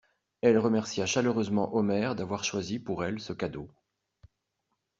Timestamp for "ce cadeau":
3.19-3.69